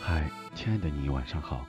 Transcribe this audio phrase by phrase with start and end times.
[0.00, 1.66] 嗨，亲爱的你，晚上好！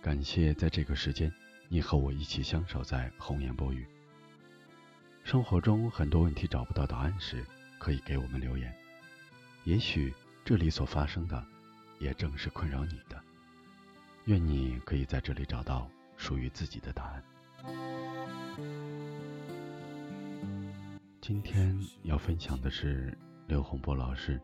[0.00, 1.32] 感谢在这个时间，
[1.68, 3.86] 你和我一起相守在红颜薄雨。
[5.22, 7.44] 生活中很多问题找不到答案时，
[7.78, 8.74] 可以给我们留言。
[9.64, 10.14] 也许
[10.44, 11.44] 这里所发生的，
[11.98, 13.20] 也正是困扰你的。
[14.24, 17.22] 愿你可以在这里找到属于自己的答案。
[21.22, 23.16] 今天要分享的是
[23.46, 24.42] 刘洪波老师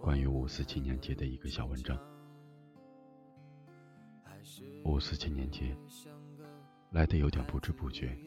[0.00, 1.96] 关于五四青年节的一个小文章。
[4.84, 5.76] 五四青年节
[6.90, 8.18] 来的有点不知不觉，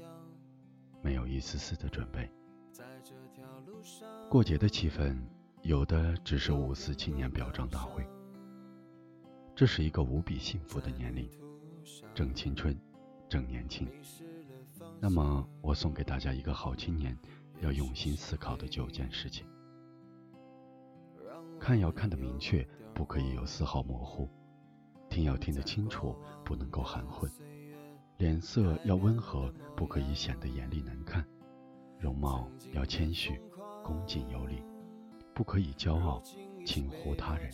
[1.01, 2.31] 没有一丝丝的准备。
[4.29, 5.21] 过节的气氛，
[5.61, 8.07] 有的只是五四青年表彰大会。
[9.53, 11.29] 这是一个无比幸福的年龄，
[12.15, 12.73] 正青春，
[13.27, 13.85] 正年轻。
[15.01, 17.17] 那么，我送给大家一个好青年
[17.61, 19.45] 要用心思考的九件事情：
[21.59, 24.27] 看要看得明确，不可以有丝毫模糊；
[25.09, 27.29] 听要听得清楚，不能够含混；
[28.17, 31.23] 脸色要温和，不可以显得严厉难看；
[31.99, 33.39] 容貌要谦虚，
[33.83, 34.63] 恭敬有礼，
[35.33, 36.21] 不可以骄傲，
[36.65, 37.51] 轻忽他人；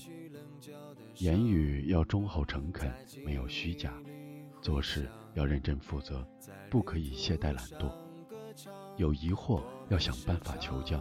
[1.16, 2.92] 言语要忠厚诚恳，
[3.25, 3.94] 没有虚假。
[4.61, 6.27] 做事要认真负责，
[6.69, 7.92] 不可以懈怠懒惰；
[8.97, 10.99] 有疑惑要想办法求教，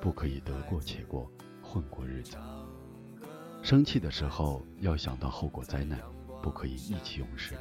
[0.00, 1.28] 不可以得过且过，
[1.60, 2.36] 混过日子。
[3.62, 6.00] 生气的时候要想到后果灾难，
[6.40, 7.56] 不可以意气用事。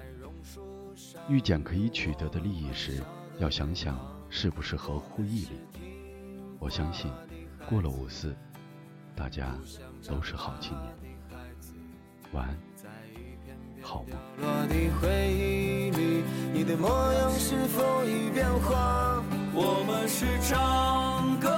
[1.27, 3.01] 遇见可以取得的利益时，
[3.39, 5.59] 要想想是不是合乎义理。
[6.59, 7.11] 我相信，
[7.67, 8.35] 过了五四，
[9.15, 9.57] 大家
[10.07, 11.17] 都是好青年。
[12.33, 12.55] 晚安。
[13.81, 14.15] 好吗？
[14.39, 19.23] 落的回忆里，你的模样是否已变化？
[19.53, 21.49] 我们是唱歌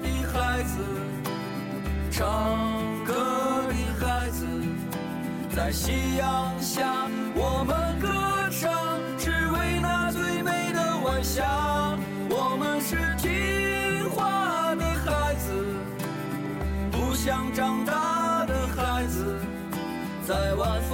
[0.00, 0.78] 的孩子，
[2.10, 3.14] 唱歌
[3.68, 4.46] 的孩子，
[5.54, 8.08] 在夕阳下，我们歌
[8.50, 11.96] 唱，只为那最美的晚霞。
[12.30, 15.66] 我们是听话的孩子，
[16.90, 19.38] 不想长大的孩子，
[20.26, 20.93] 在晚风。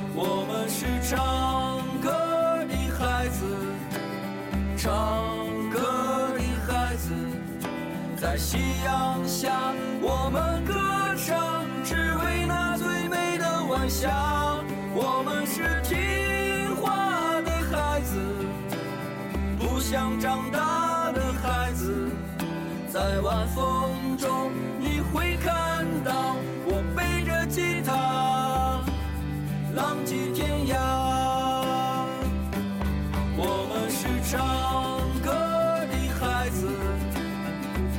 [0.13, 2.09] 我们是唱歌
[2.67, 3.45] 的孩子。
[4.77, 4.89] 唱
[5.69, 5.79] 歌
[6.35, 7.13] 的孩子，
[8.17, 10.73] 在夕阳下，我们歌
[11.15, 14.09] 唱，只为那最美的晚霞。
[14.93, 18.17] 我们是听话的孩子，
[19.59, 22.09] 不想长大的孩子，
[22.91, 26.35] 在晚风中，你会看到